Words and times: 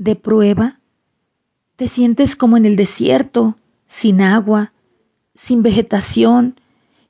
De 0.00 0.16
prueba, 0.16 0.80
te 1.76 1.86
sientes 1.86 2.34
como 2.34 2.56
en 2.56 2.64
el 2.64 2.74
desierto, 2.74 3.56
sin 3.86 4.22
agua, 4.22 4.72
sin 5.34 5.62
vegetación 5.62 6.58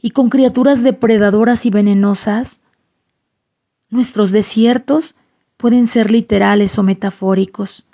y 0.03 0.11
con 0.11 0.29
criaturas 0.29 0.83
depredadoras 0.83 1.67
y 1.67 1.71
venenosas. 1.71 2.61
Nuestros 3.91 4.33
desiertos 4.33 5.15
pueden 5.57 5.87
ser 5.87 6.11
literales 6.11 6.79
o 6.79 6.83
metafóricos, 6.83 7.87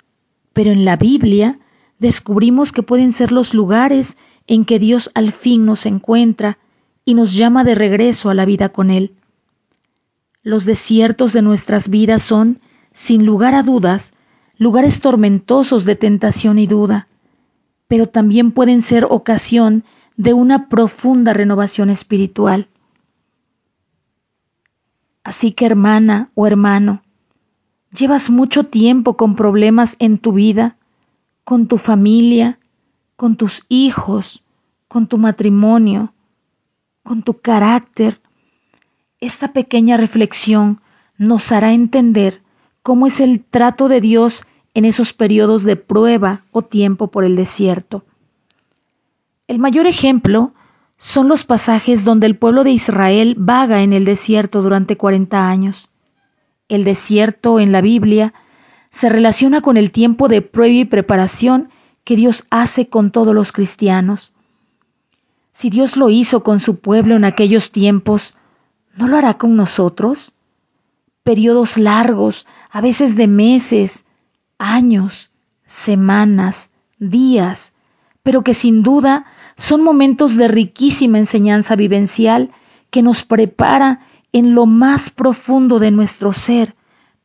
pero 0.51 0.71
en 0.71 0.83
la 0.83 0.97
Biblia 0.97 1.59
descubrimos 1.99 2.71
que 2.71 2.81
pueden 2.81 3.11
ser 3.11 3.31
los 3.31 3.53
lugares 3.53 4.17
en 4.47 4.65
que 4.65 4.79
Dios 4.79 5.11
al 5.13 5.31
fin 5.31 5.63
nos 5.63 5.85
encuentra 5.85 6.57
y 7.05 7.13
nos 7.13 7.35
llama 7.35 7.63
de 7.63 7.75
regreso 7.75 8.31
a 8.31 8.33
la 8.33 8.45
vida 8.45 8.69
con 8.69 8.89
Él. 8.89 9.13
Los 10.41 10.65
desiertos 10.65 11.33
de 11.33 11.43
nuestras 11.43 11.87
vidas 11.87 12.23
son, 12.23 12.61
sin 12.93 13.27
lugar 13.27 13.53
a 13.53 13.61
dudas, 13.61 14.15
lugares 14.57 15.01
tormentosos 15.01 15.85
de 15.85 15.95
tentación 15.95 16.59
y 16.59 16.67
duda, 16.67 17.07
pero 17.87 18.07
también 18.07 18.51
pueden 18.51 18.81
ser 18.81 19.05
ocasión 19.09 19.83
de 20.17 20.33
una 20.33 20.67
profunda 20.67 21.33
renovación 21.33 21.89
espiritual. 21.89 22.67
Así 25.23 25.51
que 25.51 25.65
hermana 25.65 26.31
o 26.35 26.47
hermano, 26.47 27.03
llevas 27.91 28.29
mucho 28.29 28.65
tiempo 28.65 29.15
con 29.15 29.35
problemas 29.35 29.95
en 29.99 30.17
tu 30.17 30.33
vida, 30.33 30.77
con 31.43 31.67
tu 31.67 31.77
familia, 31.77 32.59
con 33.15 33.35
tus 33.35 33.63
hijos, 33.69 34.43
con 34.87 35.07
tu 35.07 35.17
matrimonio, 35.17 36.13
con 37.03 37.23
tu 37.23 37.39
carácter. 37.39 38.21
Esta 39.19 39.53
pequeña 39.53 39.97
reflexión 39.97 40.81
nos 41.17 41.51
hará 41.51 41.73
entender 41.73 42.41
cómo 42.87 43.05
es 43.05 43.19
el 43.19 43.43
trato 43.43 43.89
de 43.89 43.99
Dios 43.99 44.45
en 44.73 44.85
esos 44.85 45.11
periodos 45.11 45.65
de 45.65 45.75
prueba 45.75 46.45
o 46.53 46.61
tiempo 46.61 47.07
por 47.07 47.25
el 47.25 47.35
desierto. 47.35 48.05
El 49.45 49.59
mayor 49.59 49.87
ejemplo 49.87 50.53
son 50.97 51.27
los 51.27 51.43
pasajes 51.43 52.05
donde 52.05 52.27
el 52.27 52.37
pueblo 52.37 52.63
de 52.63 52.71
Israel 52.71 53.35
vaga 53.37 53.81
en 53.81 53.91
el 53.91 54.05
desierto 54.05 54.61
durante 54.61 54.95
40 54.95 55.49
años. 55.49 55.89
El 56.69 56.85
desierto 56.85 57.59
en 57.59 57.73
la 57.73 57.81
Biblia 57.81 58.33
se 58.89 59.09
relaciona 59.09 59.59
con 59.59 59.75
el 59.75 59.91
tiempo 59.91 60.29
de 60.29 60.41
prueba 60.41 60.73
y 60.73 60.85
preparación 60.85 61.69
que 62.05 62.15
Dios 62.15 62.47
hace 62.51 62.87
con 62.87 63.11
todos 63.11 63.35
los 63.35 63.51
cristianos. 63.51 64.31
Si 65.51 65.69
Dios 65.69 65.97
lo 65.97 66.09
hizo 66.09 66.41
con 66.41 66.61
su 66.61 66.79
pueblo 66.79 67.17
en 67.17 67.25
aquellos 67.25 67.73
tiempos, 67.73 68.37
¿no 68.95 69.09
lo 69.09 69.17
hará 69.17 69.33
con 69.33 69.57
nosotros? 69.57 70.31
Periodos 71.27 71.77
largos, 71.77 72.47
a 72.71 72.79
veces 72.79 73.17
de 73.17 73.27
meses, 73.27 74.05
años, 74.59 75.33
semanas, 75.65 76.71
días, 76.99 77.73
pero 78.23 78.45
que 78.45 78.53
sin 78.53 78.81
duda 78.81 79.25
son 79.57 79.83
momentos 79.83 80.37
de 80.37 80.47
riquísima 80.47 81.17
enseñanza 81.17 81.75
vivencial 81.75 82.51
que 82.91 83.01
nos 83.01 83.25
prepara 83.25 84.07
en 84.31 84.55
lo 84.55 84.67
más 84.67 85.09
profundo 85.09 85.79
de 85.79 85.91
nuestro 85.91 86.31
ser 86.31 86.75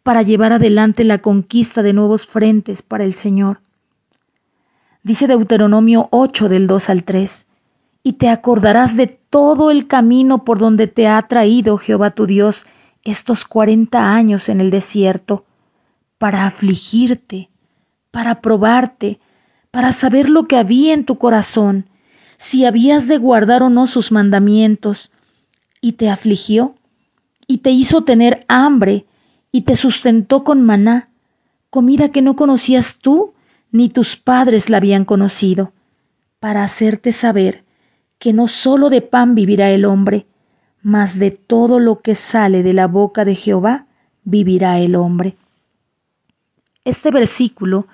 para 0.03 0.23
llevar 0.23 0.51
adelante 0.51 1.05
la 1.05 1.19
conquista 1.19 1.85
de 1.85 1.93
nuevos 1.93 2.27
frentes 2.27 2.83
para 2.83 3.05
el 3.05 3.15
Señor. 3.15 3.61
Dice 5.05 5.29
Deuteronomio 5.29 6.09
8 6.11 6.49
del 6.49 6.67
2 6.67 6.91
al 6.91 7.05
3, 7.05 7.47
y 8.03 8.15
te 8.15 8.31
acordarás 8.31 8.97
de 8.97 9.07
todo 9.07 9.71
el 9.71 9.87
camino 9.87 10.43
por 10.43 10.59
donde 10.59 10.89
te 10.89 11.07
ha 11.07 11.23
traído 11.23 11.79
Jehová 11.79 12.11
tu 12.11 12.27
Dios 12.27 12.67
estos 13.05 13.45
cuarenta 13.45 14.15
años 14.15 14.49
en 14.49 14.61
el 14.61 14.71
desierto 14.71 15.45
para 16.19 16.47
afligirte, 16.47 17.51
para 18.11 18.41
probarte, 18.41 19.19
para 19.71 19.93
saber 19.93 20.29
lo 20.29 20.47
que 20.47 20.57
había 20.57 20.95
en 20.95 21.05
tu 21.05 21.19
corazón, 21.19 21.89
si 22.37 22.65
habías 22.65 23.09
de 23.09 23.19
guardar 23.19 23.63
o 23.63 23.71
no 23.71 23.87
sus 23.87 24.13
mandamientos, 24.13 25.11
y 25.81 25.93
te 25.93 26.09
afligió, 26.09 26.77
y 27.47 27.59
te 27.59 27.71
hizo 27.71 28.05
tener 28.05 28.45
hambre, 28.49 29.07
y 29.51 29.63
te 29.63 29.77
sustentó 29.77 30.45
con 30.45 30.63
maná, 30.63 31.09
comida 31.71 32.11
que 32.11 32.23
no 32.23 32.37
conocías 32.37 32.99
tú, 32.99 33.35
ni 33.71 33.89
tus 33.89 34.17
padres 34.17 34.71
la 34.71 34.77
habían 34.77 35.05
conocido, 35.05 35.73
para 36.39 36.65
hacerte 36.65 37.13
saber 37.13 37.65
que 38.19 38.33
no 38.33 38.47
sólo 38.47 38.91
de 38.91 39.03
pan 39.03 39.35
vivirá 39.35 39.71
el 39.71 39.85
hombre, 39.85 40.27
mas 40.83 41.19
de 41.19 41.31
todo 41.31 41.79
lo 41.79 42.01
que 42.01 42.15
sale 42.15 42.63
de 42.63 42.73
la 42.73 42.87
boca 42.87 43.25
de 43.25 43.35
Jehová 43.35 43.87
vivirá 44.25 44.79
el 44.79 44.97
hombre. 44.97 45.37
Este 46.85 47.11
versículo 47.11 47.87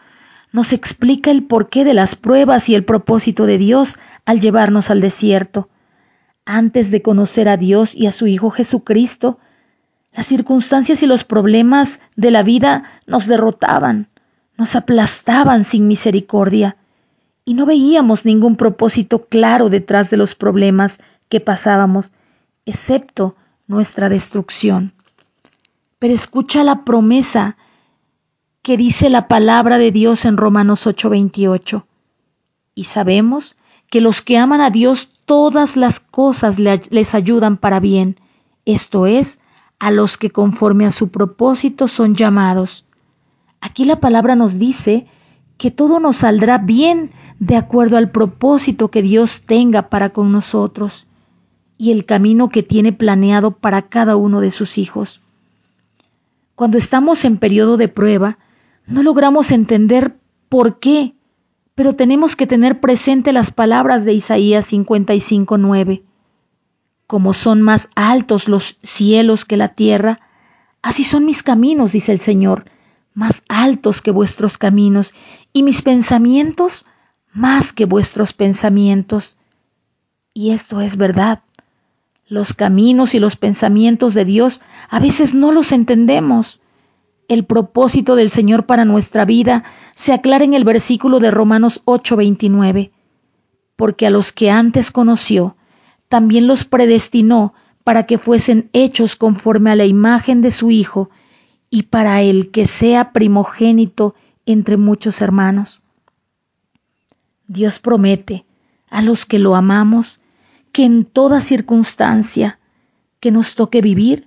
nos 0.52 0.72
explica 0.72 1.30
el 1.30 1.44
porqué 1.44 1.84
de 1.84 1.94
las 1.94 2.16
pruebas 2.16 2.68
y 2.68 2.74
el 2.74 2.84
propósito 2.84 3.44
de 3.44 3.58
Dios 3.58 3.98
al 4.24 4.40
llevarnos 4.40 4.90
al 4.90 5.00
desierto. 5.00 5.68
Antes 6.46 6.90
de 6.90 7.02
conocer 7.02 7.48
a 7.48 7.58
Dios 7.58 7.94
y 7.94 8.06
a 8.06 8.12
su 8.12 8.26
Hijo 8.26 8.50
Jesucristo, 8.50 9.38
las 10.12 10.26
circunstancias 10.26 11.02
y 11.02 11.06
los 11.06 11.24
problemas 11.24 12.00
de 12.16 12.30
la 12.30 12.42
vida 12.42 12.84
nos 13.06 13.26
derrotaban, 13.26 14.08
nos 14.56 14.74
aplastaban 14.74 15.64
sin 15.64 15.86
misericordia, 15.86 16.76
y 17.44 17.54
no 17.54 17.66
veíamos 17.66 18.24
ningún 18.24 18.56
propósito 18.56 19.26
claro 19.26 19.68
detrás 19.68 20.10
de 20.10 20.16
los 20.16 20.34
problemas 20.34 21.00
que 21.28 21.40
pasábamos 21.40 22.12
excepto 22.68 23.34
nuestra 23.66 24.08
destrucción. 24.08 24.92
Pero 25.98 26.14
escucha 26.14 26.62
la 26.64 26.84
promesa 26.84 27.56
que 28.62 28.76
dice 28.76 29.08
la 29.08 29.26
palabra 29.26 29.78
de 29.78 29.90
Dios 29.90 30.24
en 30.24 30.36
Romanos 30.36 30.86
8:28. 30.86 31.86
Y 32.74 32.84
sabemos 32.84 33.56
que 33.90 34.00
los 34.00 34.20
que 34.20 34.36
aman 34.36 34.60
a 34.60 34.70
Dios 34.70 35.10
todas 35.24 35.76
las 35.76 35.98
cosas 36.00 36.58
les 36.58 37.14
ayudan 37.14 37.56
para 37.56 37.80
bien, 37.80 38.20
esto 38.64 39.06
es, 39.06 39.40
a 39.78 39.90
los 39.90 40.18
que 40.18 40.30
conforme 40.30 40.84
a 40.84 40.90
su 40.90 41.08
propósito 41.08 41.88
son 41.88 42.14
llamados. 42.14 42.84
Aquí 43.60 43.84
la 43.84 43.96
palabra 43.96 44.36
nos 44.36 44.58
dice 44.58 45.06
que 45.56 45.70
todo 45.70 46.00
nos 46.00 46.18
saldrá 46.18 46.58
bien 46.58 47.10
de 47.38 47.56
acuerdo 47.56 47.96
al 47.96 48.10
propósito 48.10 48.90
que 48.90 49.02
Dios 49.02 49.42
tenga 49.46 49.88
para 49.88 50.10
con 50.10 50.32
nosotros 50.32 51.08
y 51.78 51.92
el 51.92 52.04
camino 52.04 52.48
que 52.50 52.62
tiene 52.62 52.92
planeado 52.92 53.52
para 53.52 53.82
cada 53.82 54.16
uno 54.16 54.40
de 54.40 54.50
sus 54.50 54.76
hijos. 54.76 55.22
Cuando 56.56 56.76
estamos 56.76 57.24
en 57.24 57.38
periodo 57.38 57.76
de 57.76 57.86
prueba, 57.86 58.38
no 58.86 59.04
logramos 59.04 59.52
entender 59.52 60.16
por 60.48 60.80
qué, 60.80 61.14
pero 61.76 61.94
tenemos 61.94 62.34
que 62.34 62.48
tener 62.48 62.80
presente 62.80 63.32
las 63.32 63.52
palabras 63.52 64.04
de 64.04 64.12
Isaías 64.12 64.66
55:9. 64.72 66.02
Como 67.06 67.32
son 67.32 67.62
más 67.62 67.90
altos 67.94 68.48
los 68.48 68.76
cielos 68.82 69.44
que 69.44 69.56
la 69.56 69.68
tierra, 69.68 70.20
así 70.82 71.04
son 71.04 71.24
mis 71.24 71.44
caminos, 71.44 71.92
dice 71.92 72.10
el 72.10 72.20
Señor, 72.20 72.64
más 73.14 73.42
altos 73.48 74.02
que 74.02 74.10
vuestros 74.10 74.58
caminos, 74.58 75.14
y 75.52 75.62
mis 75.62 75.82
pensamientos 75.82 76.84
más 77.32 77.72
que 77.72 77.84
vuestros 77.84 78.32
pensamientos. 78.32 79.36
Y 80.34 80.50
esto 80.50 80.80
es 80.80 80.96
verdad. 80.96 81.42
Los 82.28 82.52
caminos 82.52 83.14
y 83.14 83.20
los 83.20 83.36
pensamientos 83.36 84.12
de 84.12 84.26
Dios 84.26 84.60
a 84.90 85.00
veces 85.00 85.34
no 85.34 85.50
los 85.50 85.72
entendemos. 85.72 86.60
El 87.26 87.44
propósito 87.44 88.16
del 88.16 88.30
Señor 88.30 88.66
para 88.66 88.84
nuestra 88.84 89.24
vida 89.24 89.64
se 89.94 90.12
aclara 90.12 90.44
en 90.44 90.52
el 90.52 90.64
versículo 90.64 91.20
de 91.20 91.30
Romanos 91.30 91.80
8:29, 91.86 92.90
porque 93.76 94.06
a 94.06 94.10
los 94.10 94.32
que 94.32 94.50
antes 94.50 94.90
conoció, 94.90 95.56
también 96.08 96.46
los 96.46 96.64
predestinó 96.64 97.54
para 97.82 98.04
que 98.04 98.18
fuesen 98.18 98.68
hechos 98.74 99.16
conforme 99.16 99.70
a 99.70 99.76
la 99.76 99.86
imagen 99.86 100.42
de 100.42 100.50
su 100.50 100.70
Hijo, 100.70 101.08
y 101.70 101.84
para 101.84 102.22
el 102.22 102.50
que 102.50 102.66
sea 102.66 103.12
primogénito 103.12 104.14
entre 104.46 104.76
muchos 104.76 105.20
hermanos. 105.20 105.80
Dios 107.46 107.78
promete 107.78 108.44
a 108.90 109.02
los 109.02 109.26
que 109.26 109.38
lo 109.38 109.56
amamos 109.56 110.17
que 110.78 110.84
en 110.84 111.04
toda 111.04 111.40
circunstancia 111.40 112.60
que 113.18 113.32
nos 113.32 113.56
toque 113.56 113.80
vivir, 113.80 114.26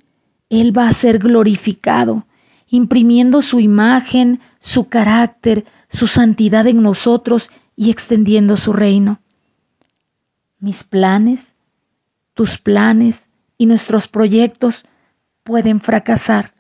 Él 0.50 0.78
va 0.78 0.90
a 0.90 0.92
ser 0.92 1.18
glorificado 1.18 2.26
imprimiendo 2.68 3.42
su 3.42 3.62
imagen, 3.62 4.42
su 4.60 4.90
carácter, 4.90 5.64
su 5.88 6.08
santidad 6.08 6.68
en 6.68 6.82
nosotros 6.82 7.52
y 7.78 7.90
extendiendo 7.90 8.58
su 8.58 8.74
reino. 8.74 9.22
Mis 10.60 10.84
planes, 10.84 11.56
tus 12.34 12.58
planes 12.58 13.30
y 13.58 13.66
nuestros 13.66 14.10
proyectos 14.10 14.86
pueden 15.44 15.80
fracasar, 15.80 16.54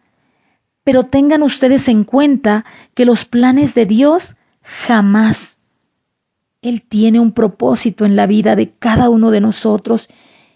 pero 0.85 1.03
tengan 1.03 1.43
ustedes 1.43 1.89
en 1.89 2.05
cuenta 2.05 2.63
que 2.93 3.03
los 3.03 3.25
planes 3.25 3.73
de 3.73 3.85
Dios 3.85 4.37
jamás. 4.61 5.60
Él 6.61 6.83
tiene 6.83 7.19
un 7.19 7.31
propósito 7.31 8.05
en 8.05 8.15
la 8.15 8.27
vida 8.27 8.55
de 8.55 8.71
cada 8.71 9.09
uno 9.09 9.31
de 9.31 9.41
nosotros 9.41 10.09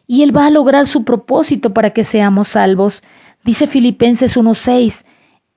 y 0.07 0.21
Él 0.21 0.35
va 0.35 0.45
a 0.45 0.51
lograr 0.51 0.87
su 0.87 1.03
propósito 1.03 1.73
para 1.73 1.91
que 1.91 2.03
seamos 2.03 2.49
salvos. 2.49 3.03
Dice 3.43 3.65
Filipenses 3.65 4.37
1.6, 4.37 5.05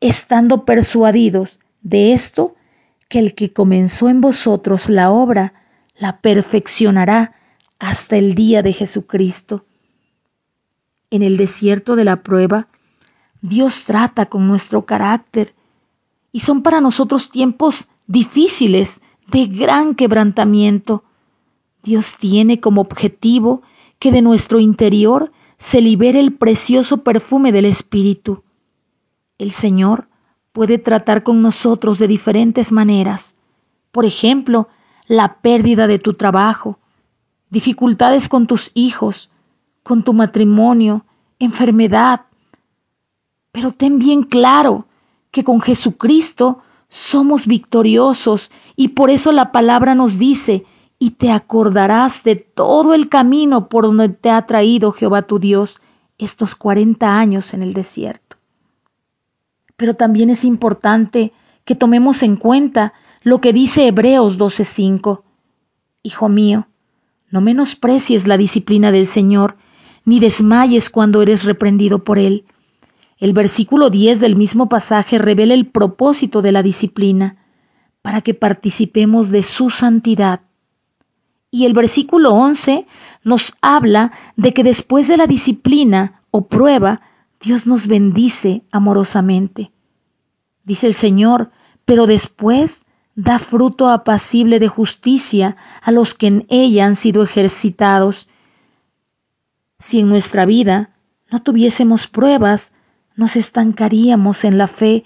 estando 0.00 0.65
persuadidos 0.65 1.59
de 1.83 2.12
esto, 2.12 2.55
que 3.09 3.19
el 3.19 3.35
que 3.35 3.53
comenzó 3.53 4.09
en 4.09 4.21
vosotros 4.21 4.89
la 4.89 5.11
obra, 5.11 5.55
la 5.99 6.21
perfeccionará 6.21 7.35
hasta 7.79 8.17
el 8.17 8.35
día 8.35 8.62
de 8.62 8.73
Jesucristo. 8.73 9.65
En 11.11 11.23
el 11.23 11.37
desierto 11.37 11.97
de 11.97 12.05
la 12.05 12.23
prueba, 12.23 12.69
Dios 13.41 13.85
trata 13.85 14.27
con 14.27 14.47
nuestro 14.47 14.85
carácter 14.85 15.55
y 16.33 16.41
son 16.41 16.62
para 16.62 16.81
nosotros 16.81 17.31
tiempos 17.31 17.87
difíciles, 18.06 19.00
de 19.30 19.46
gran 19.46 19.94
quebrantamiento. 19.94 21.04
Dios 21.82 22.16
tiene 22.19 22.60
como 22.60 22.80
objetivo 22.80 23.62
que 23.98 24.10
de 24.10 24.22
nuestro 24.22 24.58
interior 24.58 25.32
se 25.58 25.80
libere 25.80 26.20
el 26.20 26.34
precioso 26.34 26.98
perfume 26.98 27.52
del 27.52 27.66
Espíritu. 27.66 28.42
El 29.38 29.52
Señor 29.52 30.08
puede 30.52 30.78
tratar 30.78 31.22
con 31.22 31.42
nosotros 31.42 31.98
de 31.98 32.08
diferentes 32.08 32.72
maneras. 32.72 33.36
Por 33.92 34.04
ejemplo, 34.04 34.69
la 35.06 35.36
pérdida 35.40 35.86
de 35.86 35.98
tu 35.98 36.14
trabajo, 36.14 36.78
dificultades 37.50 38.28
con 38.28 38.46
tus 38.46 38.70
hijos, 38.75 39.30
con 39.82 40.04
tu 40.04 40.12
matrimonio, 40.12 41.04
enfermedad. 41.38 42.22
Pero 43.52 43.72
ten 43.72 43.98
bien 43.98 44.22
claro 44.22 44.86
que 45.30 45.44
con 45.44 45.60
Jesucristo 45.60 46.62
somos 46.88 47.46
victoriosos 47.46 48.50
y 48.76 48.88
por 48.88 49.11
eso 49.11 49.32
la 49.32 49.52
palabra 49.52 49.94
nos 49.94 50.19
dice, 50.19 50.64
y 50.99 51.11
te 51.11 51.31
acordarás 51.31 52.25
de 52.25 52.37
todo 52.37 52.93
el 52.94 53.08
camino 53.08 53.69
por 53.69 53.85
donde 53.85 54.08
te 54.08 54.31
ha 54.31 54.46
traído 54.46 54.93
Jehová 54.93 55.23
tu 55.23 55.38
Dios 55.38 55.81
estos 56.19 56.56
cuarenta 56.56 57.19
años 57.19 57.55
en 57.55 57.62
el 57.62 57.73
desierto. 57.73 58.37
Pero 59.76 59.94
también 59.94 60.31
es 60.31 60.44
importante 60.44 61.32
que 61.64 61.76
tomemos 61.76 62.25
en 62.25 62.35
cuenta 62.37 62.94
lo 63.23 63.40
que 63.40 63.52
dice 63.52 63.87
Hebreos 63.87 64.38
12:5. 64.38 65.23
Hijo 66.02 66.29
mío, 66.29 66.67
no 67.31 67.40
menosprecies 67.40 68.26
la 68.26 68.37
disciplina 68.37 68.90
del 68.90 69.06
Señor, 69.06 69.56
ni 70.05 70.19
desmayes 70.19 70.90
cuando 70.90 71.23
eres 71.23 71.44
reprendido 71.44 72.02
por 72.02 72.19
Él 72.19 72.44
el 73.19 73.32
versículo 73.32 73.91
10 73.91 74.20
del 74.20 74.37
mismo 74.37 74.69
pasaje 74.69 75.19
revela 75.19 75.55
el 75.55 75.67
propósito 75.67 76.41
de 76.43 76.53
la 76.53 76.62
disciplina, 76.62 77.37
para 78.03 78.20
que 78.20 78.32
participemos 78.32 79.31
de 79.31 79.43
su 79.43 79.70
santidad. 79.70 80.41
Y 81.50 81.67
el 81.67 81.73
versículo 81.73 82.32
11 82.32 82.87
nos 83.25 83.55
habla 83.61 84.12
de 84.37 84.55
que 84.55 84.62
después 84.62 85.09
de 85.09 85.17
la 85.17 85.26
disciplina 85.26 86.23
o 86.31 86.47
prueba, 86.47 87.00
Dios 87.41 87.67
nos 87.67 87.87
bendice 87.87 88.62
amorosamente. 88.70 89.73
Dice 90.64 90.87
el 90.87 90.94
Señor, 90.94 91.50
pero 91.85 92.06
después 92.06 92.87
da 93.14 93.38
fruto 93.38 93.88
apacible 93.88 94.61
de 94.61 94.69
justicia 94.69 95.56
a 95.82 95.91
los 95.91 96.14
que 96.14 96.29
en 96.29 96.47
ella 96.50 96.87
han 96.87 96.94
sido 96.94 97.23
ejercitados. 97.23 98.29
Si 99.79 100.00
en 100.00 100.09
nuestra 100.09 100.44
vida 100.44 100.94
no 101.31 101.43
tuviésemos 101.43 102.06
pruebas, 102.06 102.73
nos 103.19 103.35
estancaríamos 103.35 104.44
en 104.44 104.59
la 104.59 104.69
fe 104.69 105.03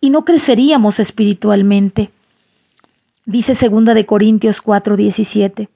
y 0.00 0.10
no 0.10 0.24
creceríamos 0.24 1.00
espiritualmente. 1.00 2.12
Dice 3.26 3.56
segunda 3.56 3.94
de 3.94 4.06
Corintios 4.06 4.62
4:17, 4.62 5.68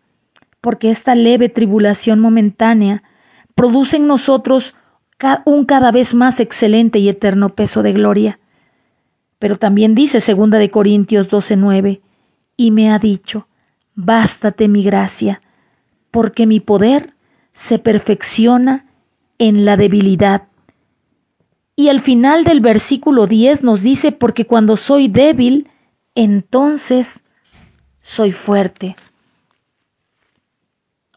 porque 0.61 0.93
esta 0.93 1.17
leve 1.17 1.49
tribulación 1.49 2.21
momentánea 2.21 3.03
produce 3.57 3.97
en 3.97 4.07
nosotros 4.07 4.75
un 5.45 5.65
cada 5.65 5.91
vez 5.91 6.15
más 6.15 6.39
excelente 6.39 7.01
y 7.01 7.09
eterno 7.09 7.57
peso 7.57 7.83
de 7.83 7.93
gloria. 7.93 8.39
Pero 9.41 9.59
también 9.59 9.97
dice 9.97 10.21
segunda 10.21 10.59
de 10.59 10.71
Corintios 10.71 11.29
12:9, 11.29 12.01
y 12.57 12.71
me 12.71 12.93
ha 12.93 13.01
dicho, 13.01 13.49
bástate 13.97 14.69
mi 14.69 14.85
gracia, 14.85 15.43
porque 16.13 16.47
mi 16.47 16.61
poder 16.61 17.15
se 17.53 17.81
perfecciona 17.81 18.87
en 19.39 19.65
la 19.65 19.77
debilidad. 19.77 20.45
Y 21.75 21.89
al 21.89 22.01
final 22.01 22.45
del 22.45 22.61
versículo 22.61 23.27
10 23.27 23.63
nos 23.63 23.81
dice, 23.81 24.13
porque 24.13 24.47
cuando 24.47 24.77
soy 24.77 25.09
débil, 25.09 25.69
entonces 26.15 27.25
soy 28.01 28.33
fuerte. 28.33 28.97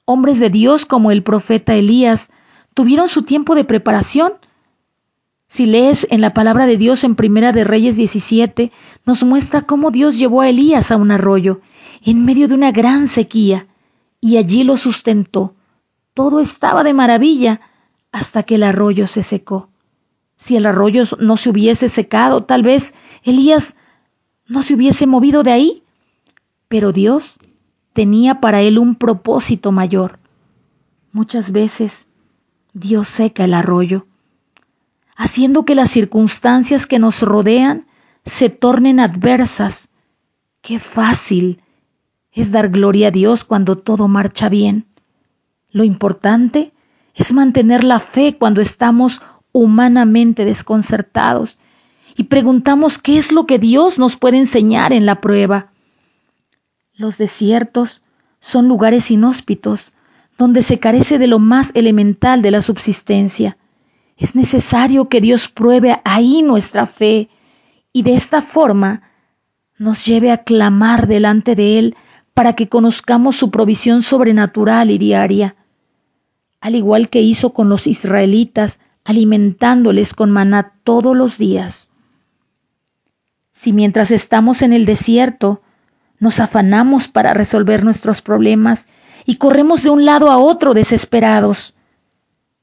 Hombres 0.05 0.39
de 0.39 0.49
Dios 0.49 0.85
como 0.85 1.11
el 1.11 1.23
profeta 1.23 1.75
Elías 1.75 2.31
tuvieron 2.73 3.09
su 3.09 3.23
tiempo 3.23 3.55
de 3.55 3.65
preparación. 3.65 4.33
Si 5.47 5.65
lees 5.65 6.07
en 6.09 6.21
la 6.21 6.33
palabra 6.33 6.67
de 6.67 6.77
Dios 6.77 7.03
en 7.03 7.15
Primera 7.15 7.51
de 7.51 7.63
Reyes 7.63 7.97
17, 7.97 8.71
nos 9.05 9.23
muestra 9.23 9.63
cómo 9.63 9.91
Dios 9.91 10.17
llevó 10.17 10.41
a 10.41 10.49
Elías 10.49 10.91
a 10.91 10.97
un 10.97 11.11
arroyo 11.11 11.61
en 12.03 12.23
medio 12.23 12.47
de 12.47 12.55
una 12.55 12.71
gran 12.71 13.07
sequía 13.07 13.67
y 14.21 14.37
allí 14.37 14.63
lo 14.63 14.77
sustentó. 14.77 15.55
Todo 16.13 16.39
estaba 16.39 16.83
de 16.83 16.93
maravilla 16.93 17.61
hasta 18.11 18.43
que 18.43 18.55
el 18.55 18.63
arroyo 18.63 19.07
se 19.07 19.23
secó. 19.23 19.69
Si 20.35 20.57
el 20.57 20.65
arroyo 20.65 21.03
no 21.19 21.37
se 21.37 21.49
hubiese 21.49 21.89
secado, 21.89 22.43
tal 22.43 22.61
vez 22.61 22.93
Elías 23.23 23.75
no 24.47 24.63
se 24.63 24.73
hubiese 24.73 25.07
movido 25.07 25.43
de 25.43 25.51
ahí. 25.51 25.83
Pero 26.67 26.91
Dios 26.91 27.37
tenía 27.93 28.41
para 28.41 28.61
él 28.61 28.77
un 28.77 28.95
propósito 28.95 29.71
mayor. 29.71 30.19
Muchas 31.11 31.51
veces 31.51 32.07
Dios 32.73 33.07
seca 33.07 33.45
el 33.45 33.53
arroyo, 33.53 34.05
haciendo 35.15 35.63
que 35.63 35.75
las 35.75 35.91
circunstancias 35.91 36.87
que 36.87 36.99
nos 36.99 37.21
rodean 37.21 37.87
se 38.25 38.49
tornen 38.49 38.99
adversas. 38.99 39.89
Qué 40.61 40.79
fácil 40.79 41.61
es 42.33 42.51
dar 42.51 42.67
gloria 42.69 43.07
a 43.07 43.11
Dios 43.11 43.45
cuando 43.45 43.77
todo 43.77 44.09
marcha 44.09 44.49
bien. 44.49 44.87
Lo 45.69 45.85
importante 45.85 46.73
es 47.13 47.31
mantener 47.31 47.85
la 47.85 48.01
fe 48.01 48.35
cuando 48.37 48.59
estamos 48.59 49.21
humanamente 49.55 50.43
desconcertados 50.43 51.57
y 52.17 52.25
preguntamos 52.25 52.97
qué 52.97 53.17
es 53.17 53.31
lo 53.31 53.45
que 53.45 53.57
Dios 53.57 53.97
nos 53.97 54.17
puede 54.17 54.37
enseñar 54.37 54.91
en 54.91 55.05
la 55.05 55.21
prueba. 55.21 55.71
Los 56.93 57.17
desiertos 57.17 58.01
son 58.41 58.67
lugares 58.67 59.09
inhóspitos 59.11 59.93
donde 60.37 60.61
se 60.61 60.79
carece 60.79 61.19
de 61.19 61.27
lo 61.27 61.39
más 61.39 61.71
elemental 61.73 62.41
de 62.41 62.51
la 62.51 62.61
subsistencia. 62.61 63.57
Es 64.17 64.35
necesario 64.35 65.07
que 65.07 65.21
Dios 65.21 65.47
pruebe 65.47 66.01
ahí 66.03 66.41
nuestra 66.41 66.85
fe 66.85 67.29
y 67.93 68.03
de 68.03 68.15
esta 68.15 68.41
forma 68.41 69.03
nos 69.77 70.05
lleve 70.05 70.31
a 70.31 70.43
clamar 70.43 71.07
delante 71.07 71.55
de 71.55 71.79
Él 71.79 71.95
para 72.33 72.53
que 72.57 72.67
conozcamos 72.67 73.37
su 73.37 73.51
provisión 73.51 74.01
sobrenatural 74.01 74.91
y 74.91 74.97
diaria. 74.97 75.55
Al 76.59 76.75
igual 76.75 77.07
que 77.07 77.21
hizo 77.21 77.53
con 77.53 77.69
los 77.69 77.87
israelitas 77.87 78.81
alimentándoles 79.05 80.13
con 80.13 80.31
maná 80.31 80.73
todos 80.83 81.15
los 81.15 81.37
días. 81.37 81.89
Si 83.51 83.71
mientras 83.71 84.11
estamos 84.11 84.61
en 84.61 84.73
el 84.73 84.85
desierto 84.85 85.61
nos 86.19 86.39
afanamos 86.39 87.07
para 87.07 87.33
resolver 87.33 87.83
nuestros 87.83 88.21
problemas 88.21 88.89
y 89.25 89.37
corremos 89.37 89.83
de 89.83 89.91
un 89.91 90.05
lado 90.05 90.29
a 90.29 90.37
otro 90.37 90.73
desesperados, 90.73 91.75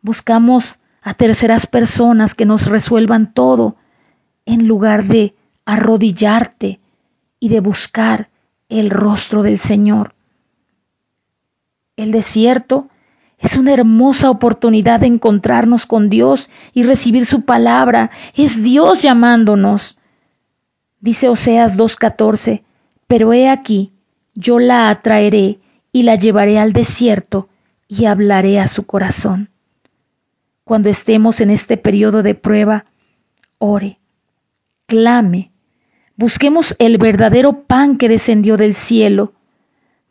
buscamos 0.03 0.79
a 1.01 1.15
terceras 1.15 1.67
personas 1.67 2.35
que 2.35 2.45
nos 2.45 2.67
resuelvan 2.67 3.33
todo 3.33 3.77
en 4.45 4.67
lugar 4.67 5.05
de 5.05 5.35
arrodillarte 5.65 6.81
y 7.39 7.49
de 7.49 7.61
buscar 7.61 8.31
el 8.69 8.91
rostro 8.91 9.43
del 9.43 9.59
Señor. 9.59 10.15
El 11.97 12.11
desierto 12.11 12.89
es 13.43 13.57
una 13.57 13.73
hermosa 13.73 14.31
oportunidad 14.31 15.01
de 15.01 15.09
encontrarnos 15.09 15.85
con 15.85 16.09
Dios 16.09 16.49
y 16.73 16.85
recibir 16.85 17.27
su 17.27 17.43
palabra. 17.43 18.13
Es 18.37 18.63
Dios 18.63 19.03
llamándonos. 19.03 19.99
Dice 21.01 21.29
Oseas 21.29 21.77
2.14, 21.77 22.63
pero 23.09 23.33
he 23.33 23.49
aquí, 23.49 23.93
yo 24.35 24.61
la 24.61 24.89
atraeré 24.89 25.59
y 25.91 26.05
la 26.05 26.15
llevaré 26.15 26.61
al 26.61 26.73
desierto 26.73 27.49
y 27.89 28.05
hablaré 28.05 28.61
a 28.61 28.69
su 28.69 28.87
corazón. 28.87 29.51
Cuando 30.63 30.89
estemos 30.89 31.41
en 31.41 31.51
este 31.51 31.77
periodo 31.77 32.23
de 32.23 32.37
prueba, 32.37 32.85
ore, 33.59 33.99
clame, 34.87 35.51
busquemos 36.15 36.77
el 36.79 36.97
verdadero 36.99 37.65
pan 37.65 37.99
que 37.99 38.09
descendió 38.09 38.57
del 38.57 38.77
cielo, 38.77 39.33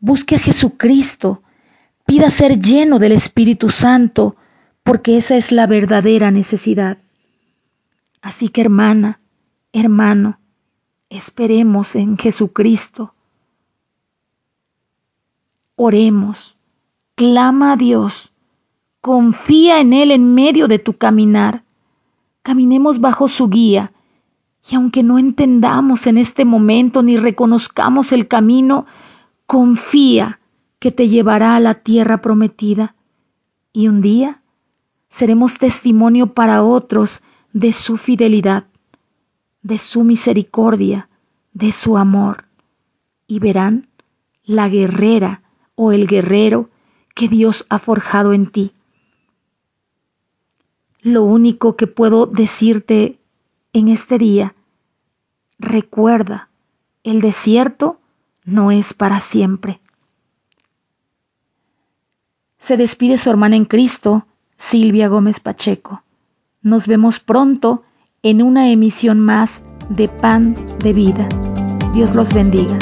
busque 0.02 0.36
a 0.36 0.40
Jesucristo, 0.40 1.42
pida 2.12 2.30
ser 2.30 2.60
lleno 2.60 3.00
del 3.00 3.14
Espíritu 3.14 3.70
Santo, 3.70 4.36
porque 4.84 5.16
esa 5.16 5.38
es 5.38 5.54
la 5.54 5.66
verdadera 5.66 6.30
necesidad. 6.30 6.98
Así 8.22 8.50
que 8.50 8.60
hermana, 8.60 9.22
hermano, 9.72 10.38
esperemos 11.10 11.96
en 11.96 12.18
Jesucristo. 12.18 13.14
Oremos, 15.78 16.58
clama 17.16 17.72
a 17.72 17.78
Dios, 17.78 18.34
confía 19.00 19.80
en 19.80 19.94
Él 19.94 20.12
en 20.12 20.34
medio 20.34 20.68
de 20.68 20.80
tu 20.80 20.98
caminar. 20.98 21.64
Caminemos 22.42 23.00
bajo 23.00 23.30
su 23.30 23.48
guía 23.48 23.94
y 24.70 24.76
aunque 24.76 25.02
no 25.02 25.18
entendamos 25.18 26.06
en 26.08 26.18
este 26.18 26.44
momento 26.44 27.04
ni 27.04 27.16
reconozcamos 27.16 28.12
el 28.12 28.28
camino, 28.28 28.86
confía 29.46 30.41
que 30.82 30.92
te 30.92 31.08
llevará 31.08 31.56
a 31.56 31.60
la 31.60 31.76
tierra 31.76 32.24
prometida. 32.24 32.96
Y 33.72 33.88
un 33.88 34.02
día 34.02 34.42
seremos 35.10 35.60
testimonio 35.60 36.34
para 36.34 36.64
otros 36.64 37.22
de 37.54 37.72
su 37.72 37.98
fidelidad, 37.98 38.66
de 39.62 39.78
su 39.78 40.04
misericordia, 40.04 41.08
de 41.54 41.72
su 41.72 41.98
amor. 41.98 42.46
Y 43.28 43.38
verán 43.38 43.90
la 44.44 44.70
guerrera 44.70 45.44
o 45.76 45.92
el 45.92 46.08
guerrero 46.08 46.72
que 47.14 47.28
Dios 47.28 47.64
ha 47.70 47.78
forjado 47.78 48.34
en 48.34 48.48
ti. 48.48 48.74
Lo 51.02 51.22
único 51.24 51.76
que 51.76 51.86
puedo 51.86 52.26
decirte 52.26 53.20
en 53.72 53.88
este 53.88 54.18
día, 54.18 54.56
recuerda, 55.60 56.50
el 57.04 57.22
desierto 57.22 58.00
no 58.46 58.72
es 58.72 58.96
para 58.96 59.20
siempre. 59.20 59.81
Se 62.62 62.78
despide 62.78 63.18
su 63.18 63.32
hermana 63.32 63.56
en 63.56 63.66
Cristo, 63.66 64.28
Silvia 64.56 65.08
Gómez 65.08 65.40
Pacheco. 65.40 66.04
Nos 66.62 66.86
vemos 66.86 67.20
pronto 67.20 67.82
en 68.22 68.44
una 68.44 68.70
emisión 68.70 69.20
más 69.20 69.64
de 69.90 70.08
Pan 70.08 70.56
de 70.78 70.94
Vida. 70.94 71.28
Dios 71.92 72.14
los 72.14 72.32
bendiga. 72.36 72.78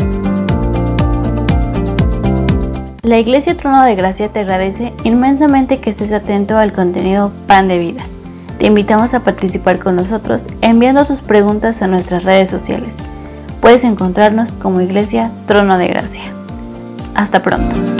La 3.04 3.20
Iglesia 3.20 3.56
Trono 3.56 3.82
de 3.84 3.96
Gracia 3.96 4.28
te 4.28 4.40
agradece 4.42 4.94
inmensamente 5.06 5.80
que 5.80 5.92
estés 5.92 6.12
atento 6.12 6.58
al 6.58 6.74
contenido 6.74 7.32
Pan 7.48 7.70
de 7.70 7.80
Vida. 7.80 8.04
Te 8.58 8.66
invitamos 8.66 9.14
a 9.14 9.24
participar 9.24 9.80
con 9.80 9.96
nosotros 9.96 10.44
enviando 10.60 11.06
tus 11.06 11.22
preguntas 11.22 11.82
a 11.82 11.88
nuestras 11.88 12.26
redes 12.26 12.50
sociales. 12.50 12.98
Puedes 13.62 13.86
encontrarnos 13.86 14.52
como 14.52 14.82
Iglesia 14.82 15.32
Trono 15.48 15.78
de 15.78 15.88
Gracia. 15.88 16.34
Hasta 17.16 17.42
pronto. 17.42 17.99